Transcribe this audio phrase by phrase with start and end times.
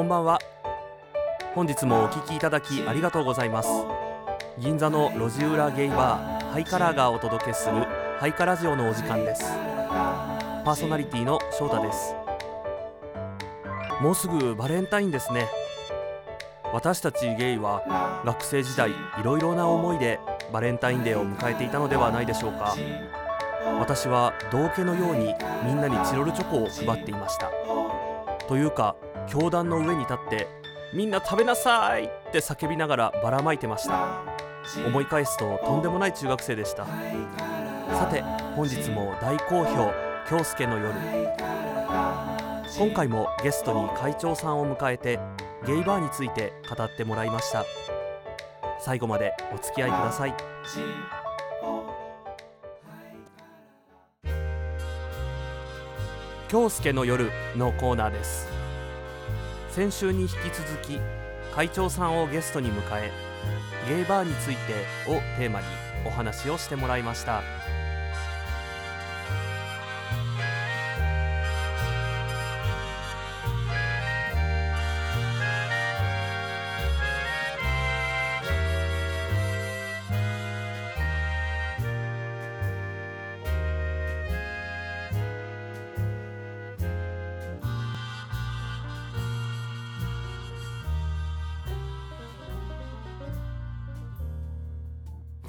[0.00, 0.38] こんばんは。
[1.54, 3.68] 本日もお聞きいただきありがとうございます。
[4.58, 7.84] 銀座の路地裏ゲイバーハイカラーがお届けする
[8.18, 9.44] ハイカラジオのお時間です。
[10.64, 12.14] パーソナリティの翔太です。
[14.00, 15.48] もうすぐバレンタインですね。
[16.72, 20.18] 私たちゲイは学生時代いろいろな思いで
[20.50, 22.74] バレンタインデーを迎えていたのではないでしょうか。
[23.78, 27.50] 私は道家のようにみんなにチロルチョコを配っていました。
[28.50, 28.96] というか
[29.28, 30.48] 教壇の上に立って
[30.92, 34.24] みんな食べなさいって叫びながらばらまいてました。
[34.84, 36.84] 思い返すととんでもない中学生でした。
[36.84, 38.22] さて
[38.56, 39.92] 本日も大好評
[40.28, 40.92] 京介の夜。
[42.76, 45.20] 今回もゲストに会長さんを迎えて
[45.64, 47.64] ゲイバーについて語ってもらいました。
[48.80, 50.34] 最後までお付き合いください。
[56.50, 58.48] 京介の夜のコーナーです。
[59.70, 60.98] 先週に引き続き
[61.54, 63.12] 会長さんをゲストに迎え
[63.88, 65.66] ゲイバーについてをテーマに
[66.04, 67.42] お話をしてもらいました。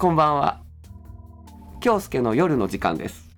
[0.01, 0.61] こんばんは。
[1.79, 3.29] 京介の夜の時間です。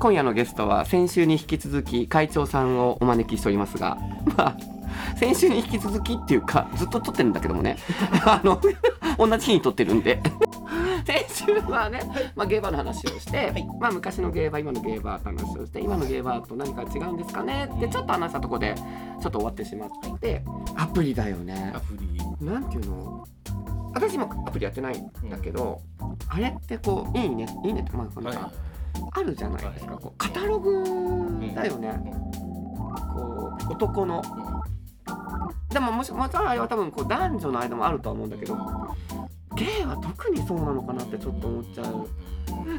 [0.00, 3.96] 今夜のゲストは先週に引き続き会長さんをお招きしておりますが
[4.36, 4.56] まあ
[5.16, 7.76] 先週に引き続きっていうかずっと撮ってるんだけどもね。
[8.26, 8.60] あの
[9.16, 10.20] 同じ日に撮ってるんで。
[11.06, 12.00] 先週はね、
[12.34, 17.70] まあ、ゲーバーの話をして、まあ、昔のゲーバー今のゲーバーって話をして今のゲーバーと何か違うんですかね。
[17.72, 18.74] ってちょっと話したとこで
[19.20, 20.42] ちょっと終わってしまって。
[20.74, 21.72] アプリだよね。
[21.76, 22.44] アプリ。
[22.44, 23.24] なんていうの？
[23.94, 25.80] 私今アプリやってないんだけど、
[26.28, 28.50] あれってこういいねいいねってまあなんか
[29.12, 30.02] あるじゃないですか、はい。
[30.02, 30.82] こうカタログ
[31.54, 32.00] だよね、
[33.12, 34.22] こう男の。
[35.70, 38.56] でももしもちろんあれは多分こう男女の間もあるとは思うんだけど
[39.56, 42.08] ゲイは特にそうなのかなってちょっと思っちゃう。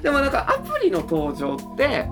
[0.02, 2.08] でもなんかアプリの登場って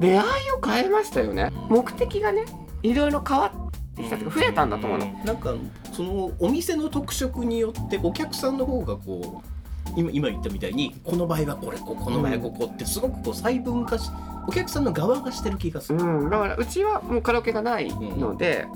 [0.00, 1.52] 出会いを変えましたよね。
[1.68, 2.44] 目的がね
[2.82, 3.50] いろいろ変わっ
[3.96, 5.36] てきたというか増えたんだと思うの、なん。
[5.36, 5.54] か
[5.94, 9.54] そのお店の特色によってお客さんの方がこう
[9.96, 14.10] 今今言ったみたいにこの場合はこれここの場合はここってすごくこう細分化し
[14.46, 16.00] お客さんの側がしてる気がする。
[16.00, 18.66] うん、だからうちはもうカラオケがないので、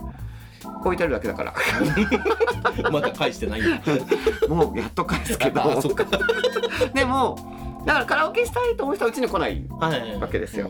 [0.85, 1.55] 置いてあるだけだから。
[2.91, 3.61] まだ返してない。
[4.49, 5.63] もうやっと返すけど。
[6.95, 7.37] でも
[7.85, 10.17] だからカラオケしたいと思う人はうちに来ないはい。
[10.17, 10.69] わけですよ。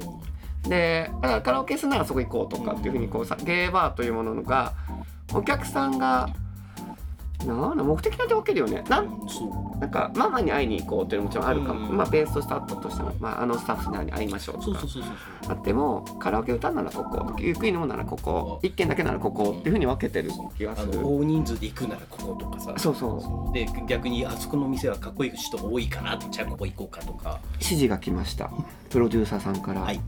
[0.69, 4.73] でだからカラオケするならそこ行こうとかっていうふうにこうさゲーバーというものが
[5.35, 6.31] お客さんが
[7.47, 8.83] なんだ目的なんてわけだよね。
[8.89, 9.21] なん。
[9.79, 11.97] なんかママに会いに行こうっていうのももちろんあるかも、うん。
[11.97, 14.65] まあベースとしてあったとしても、まあ、あのスタッフに会いましょうとか。
[14.65, 15.13] そうそうそうそう
[15.49, 21.01] あってもカラオケ歌うならここゆっくり飲むならここ一軒だけならここっていうふうに分けてる気があする。
[21.01, 22.75] の大人数で行くならこことかさ。
[22.77, 23.55] そうそう。
[23.55, 27.39] で逆にあそこの店はかっこいい人が多いかなじゃあここ行こうかとか。
[27.53, 28.51] 指示が来ました。
[28.91, 30.01] プロデューサーさんから、はい。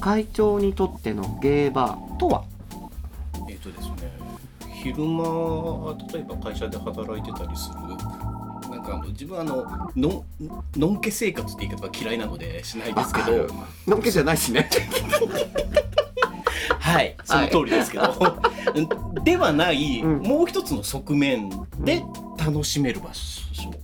[0.00, 2.44] 会長にとってのゲーバーとは？
[3.48, 4.12] えっ、とですね
[4.82, 7.78] 昼間例えば会社で働いてたりする
[8.70, 10.24] なんかあの自分はあのの
[10.76, 13.46] のんけ生活って言い方は嫌いなのでしないですけど
[13.86, 14.68] のんけじゃないしね。
[16.78, 18.38] はいその通りですけど、
[19.24, 20.18] ではない、うん。
[20.20, 21.48] もう一つの側面
[21.78, 22.02] で
[22.36, 23.42] 楽しめる場所。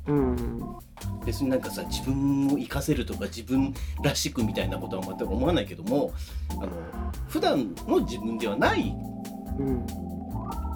[0.09, 0.77] うん。
[1.25, 6.13] 別になんかさ自分を活かせるとか自分らしくみたいなことは全く思わないけども
[6.51, 6.69] あの
[7.29, 8.95] 普段の自分ではない
[9.59, 9.87] うん。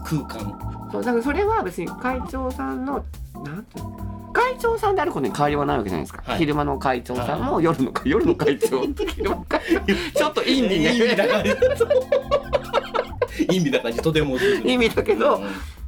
[0.05, 0.89] 空間。
[0.91, 3.05] そうだからそれは別に会長さんの
[3.35, 6.39] なんていうの会長さんであることに変わりはないわけじゃないですか、はい。
[6.39, 8.83] 昼間の会長さんも夜の夜の会長。
[8.87, 11.51] ちょっといい意味だね感じ。
[13.57, 14.01] 意味だ感じ。
[14.01, 15.45] とても意味だけどうん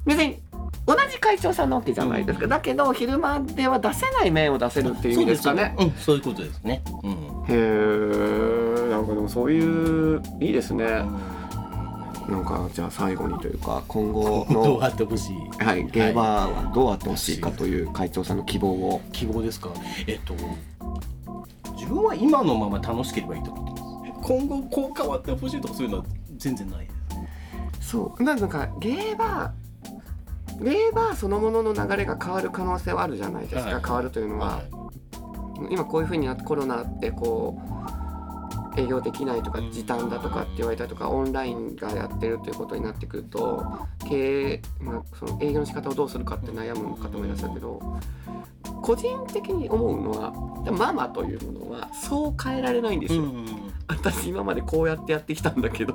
[0.07, 0.39] 別に
[0.87, 5.75] 同じ会長さんなわけじゃないですか、だけど昼間では出せない面を出せるっていう意味ですかね。
[5.79, 6.83] うん、そういうことですね。
[7.03, 7.13] うん。
[7.13, 7.17] へ
[7.51, 11.03] えなんかでもそういういいですね
[12.29, 15.37] なんかじゃあ最後にというか今後どうのあってほしい？
[15.63, 19.03] はい、ゲーバーはどうあってほしいかという会長さんの希望を。
[19.13, 19.71] 希望ですか？
[20.07, 20.35] えっと
[21.75, 23.87] 自分は今のまま楽しければいいと思ってま
[24.23, 24.29] す。
[24.29, 26.05] 今後こう変わってほしいとかそういうのは
[26.37, 26.87] 全然ない。
[26.87, 26.93] で
[27.83, 27.91] す。
[27.91, 33.83] そうなんかゲーバーゲーバーそのものの流れが変わる可能性はあるじゃないですか、はい。
[33.85, 34.63] 変わるというのは、は
[35.69, 37.61] 今こういうふうになってコロナってこ
[38.77, 43.65] 営業できないとかうん時短だとかって言われたりとかオンラインがやってるということになってくると
[44.09, 47.81] 経営、まあ、その営業の仕方をどうするかって悩む方もいらっしゃるけど
[48.83, 50.33] 個人的に思うのは
[50.73, 53.25] ママというものはそう変えられないんですよ。
[53.87, 55.95] 私今までこうやってやってきたんだけど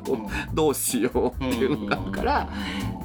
[0.53, 2.49] どうしようっていうのがあるから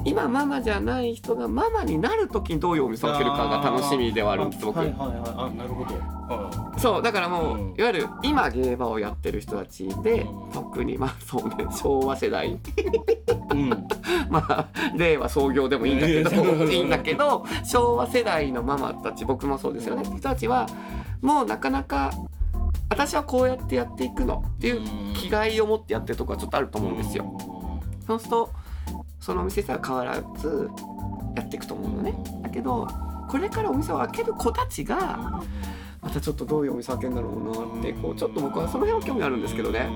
[0.05, 4.77] 今ママじゃない人がママになる時にどういうお店を開けるかが楽しみではあるんです僕。
[4.77, 5.19] はいはいはい。
[5.35, 5.95] あなるほど。
[6.29, 7.75] あそうだからもう、うん。
[7.75, 10.51] いわゆる今芸ーバーをやってる人たちで、うん。
[10.51, 12.59] 特にまあそうね昭和世代。
[13.51, 13.69] うん。
[14.29, 20.03] まあ令和創業でもいいんだけどうんいいんだけど昭和世代のママたち僕もそうですよね。
[20.03, 20.67] 人たちは
[21.21, 22.11] もうなかなか
[22.89, 24.81] 私はこうやってやっていくのっていう
[25.15, 27.35] 気概を持ってやってるところはちょっとあると思うんですよ。
[28.05, 28.51] そうすると
[29.25, 30.69] そのお店さ変わらず
[31.35, 32.13] やっていくと思うのね。
[32.43, 32.87] だけど
[33.27, 35.41] これからお店を開ける子たちが
[35.99, 37.43] またちょっとどういうお店開けるんだろう
[37.73, 39.89] なってこうちょっと僕はその辺は興味あるんですけどね。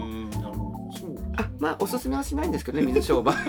[1.38, 3.36] あまあおすすめはしないんですけどね水商売。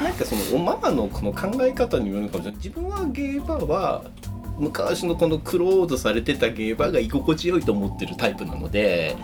[0.00, 4.04] なんかそのおママのこの考え方によるのかもしれない自分はゲーバーは
[4.56, 9.16] 昔のこのクローズされてたゲーバーが居心地よいと思ってるタイプなので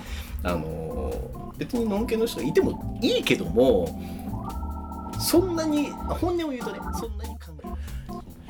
[0.42, 1.12] あの
[1.58, 3.88] 別にのんけの人がいてもいいけども
[5.18, 7.76] そんなに本音を言うとねそんなに考えない。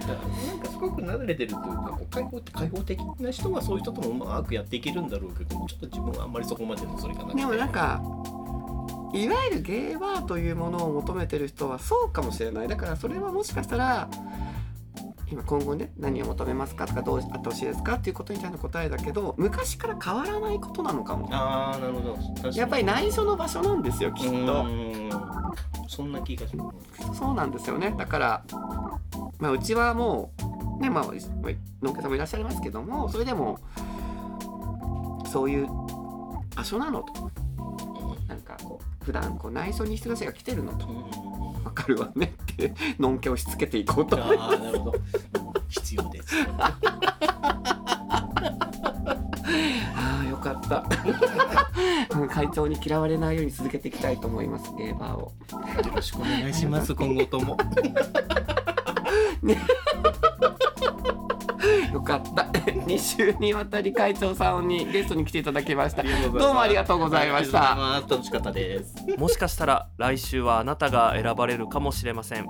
[0.07, 8.01] だからなんかすごく慣れてるというかこう開放開放的な人はそういう人ともうまくやっていけるんだろうけどちょっと自分はあんまりそこまでのそれがなくてでもなんか
[9.13, 14.09] いわゆるゲーバーというものを求めてる人はそうかもしれないだからそれはもしかしたら
[15.29, 21.29] 今今後ね何を求めますかとかどうあってほしいですかっていうことに対しての答えだけど昔から変わらないことなのかも。
[21.33, 22.51] ああなるほど。
[22.51, 24.65] やっぱり内緒の場所なんですよきっうと
[25.89, 26.63] そんな気がする。
[27.13, 27.95] そうなんですよね。
[27.97, 28.45] だから、
[29.39, 30.33] まあ、うちはも
[30.79, 31.07] うねまあ
[31.83, 33.59] 農家さんもいらっしゃいますけどもそれでも
[35.27, 35.67] そういう
[36.55, 37.31] 場所なのと。
[38.29, 40.89] なんかこう普段こう内緒に人たちが来てるのと
[41.65, 44.99] わかるわねってのんけをしつけていこうとああなるほど。
[45.69, 46.35] 必要です。
[46.59, 46.77] あ
[50.25, 50.85] あよかった
[52.19, 56.93] うん 会長に嫌われないように続けていきたいと思いますゲーバーをよろしくお願いします。
[56.93, 57.51] 今後とも。
[57.53, 57.57] よ
[62.07, 62.43] かった。
[62.87, 66.03] 2週にわたり会長さんにゲストに来ていただきました。
[66.03, 67.73] どどうもありがとうございました。
[67.73, 68.23] ありがとうございます。
[68.23, 68.95] 楽しかったです。
[69.19, 72.47] もしかしたら来週はあなたが選ばれるかもしれません。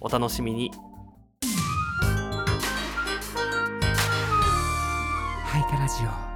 [0.00, 0.70] お楽しみに。
[5.44, 6.29] ハイカラジオ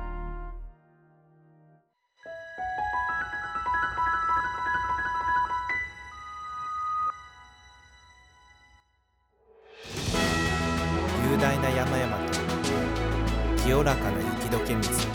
[13.95, 15.07] らかな雪解け水。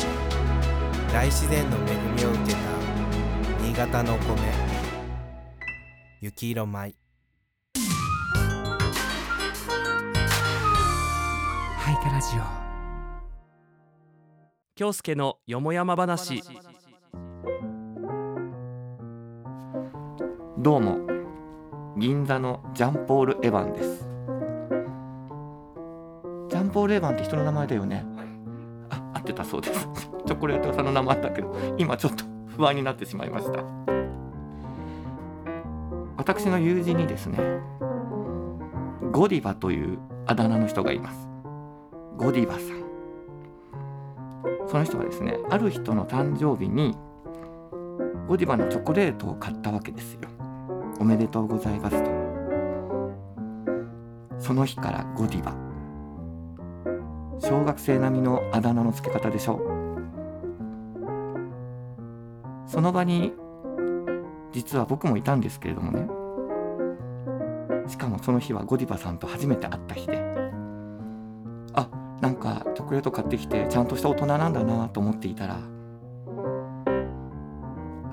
[1.12, 1.82] 大自然の恵
[2.16, 2.60] みを受けた
[3.62, 4.40] 新潟のお米。
[6.22, 6.96] 雪色米。
[11.78, 12.42] ハイカラジオ。
[14.76, 16.42] 京介のよもやま話。
[20.58, 21.00] どうも。
[21.98, 24.06] 銀座のジャンポール・エヴァンです。
[26.50, 28.19] ジャンポール・エヴァンって人の名前だよね
[29.30, 29.88] ってたそうです。
[30.26, 33.64] チョコレート屋さんの名前だけど今ちょっと不安になってしまいました。
[36.18, 37.40] 私の友人にですね
[39.12, 41.28] ゴディバというあだ名の人がいます。
[42.18, 42.80] ゴディバさん。
[44.68, 46.96] その人はですねある人の誕生日に
[48.28, 50.22] ゴディバのチョコレートを買ったわけですよ。
[51.00, 52.10] おめでとうございますと。
[54.38, 55.69] その日からゴディバ。
[57.40, 59.60] 小学生並みのあだ名の付け方でしょう。
[62.68, 63.34] その場に
[64.52, 66.08] 実は僕もいたんですけれどもね。
[67.88, 70.22] しかもその日はゴディバさんと初めて会った日で。
[71.74, 71.90] あ
[72.22, 75.60] なんかチョコレート買ってきてちゃんとした大人なんだなと思っていたら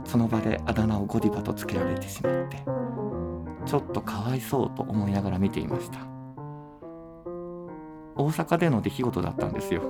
[0.04, 2.58] その場であだ名をゴディバとつけられてしまって
[3.64, 6.15] ちょっとかわいそうと思いながら見ていました。
[8.16, 9.82] 大阪での出来事だったんですよ。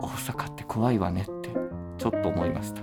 [0.00, 1.50] 大阪って怖いわねって
[1.98, 2.82] ちょっと思いました。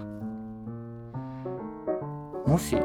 [2.50, 2.76] もし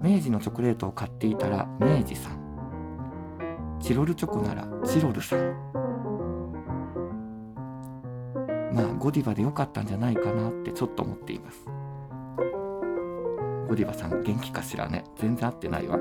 [0.00, 3.78] 明治のチョコレートを買っていたら明治さん。
[3.80, 5.40] チロルチョコならチロルさん。
[8.72, 11.64] まあゴディバでよかったんじゃないかなってちょっと思っています。
[13.68, 15.04] ゴディバさん元気かしらね。
[15.16, 15.98] 全然合ってないわ。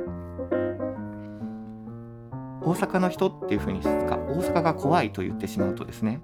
[2.65, 6.19] 大阪の人っていう風にか大阪が怖いと言ってしまうとですね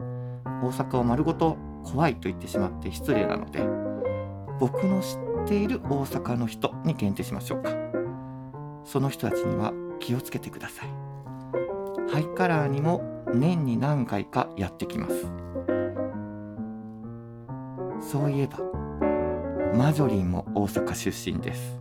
[0.64, 3.60] 大阪を丸ごと怖いと言ってしまって失礼なので
[4.60, 7.72] 僕の知っている大阪の人に限定しましょうか。
[8.84, 10.90] その人たちには気をつけてください。
[12.12, 15.32] ハイカラーにも年に何回かやってきます。
[18.12, 18.60] そういえば
[19.76, 21.80] マジョリンも大阪出身です。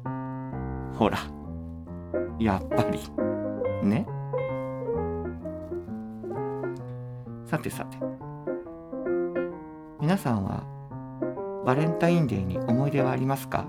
[0.95, 1.19] ほら
[2.38, 3.00] やっぱり。
[3.83, 4.07] ね？
[7.50, 7.99] さてさて。
[10.00, 10.62] 皆さんは
[11.66, 13.66] バレンタインデーに思い出はありますか？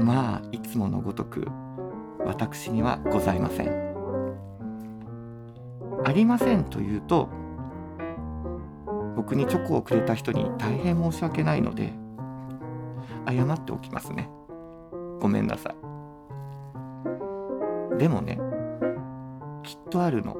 [0.00, 1.46] まあいつものごとく
[2.24, 3.68] 私にはございません。
[6.06, 7.28] ありませんというと
[9.14, 11.92] 僕にチョコをくれた人に大変申し訳ないので
[13.28, 14.30] 謝っておきますね。
[15.20, 15.74] ごめんなさ
[17.92, 17.98] い。
[17.98, 18.38] でもね
[19.62, 20.38] きっとあるの。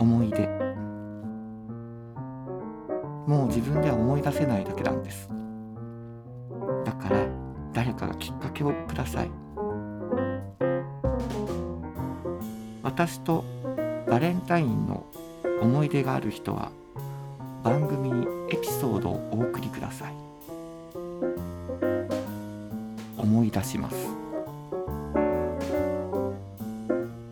[0.00, 0.67] 思い出。
[3.28, 5.28] もう自分では思い出せないだけなんです。
[6.86, 7.26] だから
[7.74, 9.30] 誰かがきっかけをください。
[12.82, 13.44] 私と
[14.08, 15.04] バレンタインの
[15.60, 16.72] 思い出がある人は
[17.62, 20.14] 番組にエピソードをお送りください。
[23.18, 23.96] 思い出します。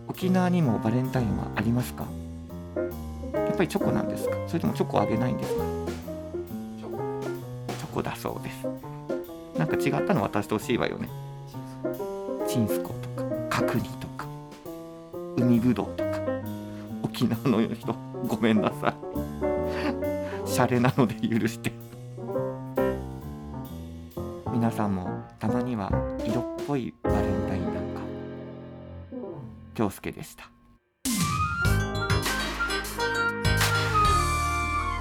[0.09, 2.05] 沖縄にもバレンタインはありますか？
[3.33, 4.37] やっぱりチョコなんですか？
[4.47, 5.65] それともチョコあげないんですか？
[7.97, 8.69] コだそうです。
[9.59, 11.09] なんか違ったの渡してほしいわよね。
[12.47, 13.09] チンスコと
[13.49, 14.27] か角煮とか
[15.39, 16.11] 海ぶどうとか
[17.03, 17.95] 沖縄の人
[18.27, 18.95] ごめんなさい。
[20.47, 21.73] シャレなので許して。
[24.53, 25.91] 皆さんもたまには
[26.23, 28.03] 色っぽいバレンタインなんか
[29.75, 30.51] 京介でした。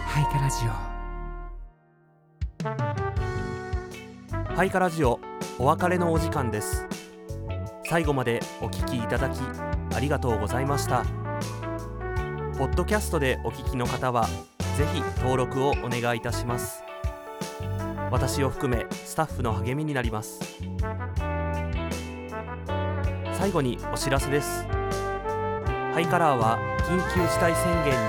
[0.08, 0.95] ハイカラジオ。
[4.56, 5.20] ハイカラジオ
[5.60, 6.88] お別れのお時間です。
[7.88, 9.40] 最後までお聞きいただき
[9.94, 11.04] ありがとうございました。
[12.58, 14.26] ポッドキャストでお聞きの方は
[14.78, 16.84] ぜひ登録をお願いいたします。
[18.10, 20.40] 私を含めスタッフの励みになります。
[23.34, 24.66] 最後にお知らせです。
[25.94, 26.58] ハイカラーは
[26.90, 28.00] 緊急事態宣言による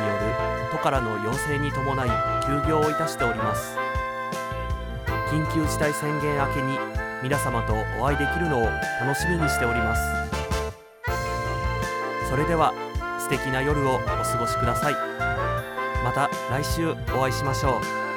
[0.73, 2.09] 都からの要請に伴い
[2.47, 3.77] 休業をいたしております。
[5.37, 6.79] 緊急事態宣言明けに
[7.23, 8.63] 皆様とお会いできるのを
[9.03, 10.03] 楽しみにしております。
[12.31, 12.73] それでは
[13.21, 14.95] 素敵な夜をお過ごしください。
[16.03, 18.16] また来週お会いしましょう。